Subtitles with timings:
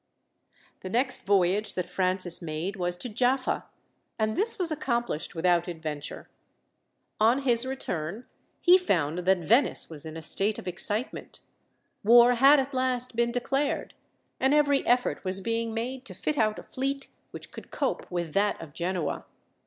[0.79, 3.65] The next voyage that Francis made was to Jaffa,
[4.17, 6.27] and this was accomplished without adventure.
[7.19, 8.25] On his return,
[8.61, 11.41] he found that Venice was in a state of excitement
[12.03, 13.93] war had at last been declared,
[14.39, 18.33] and every effort was being made to fit out a fleet which could cope with
[18.33, 19.25] that of Genoa.